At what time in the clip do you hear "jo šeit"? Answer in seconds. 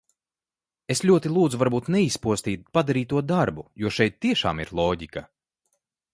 3.85-4.19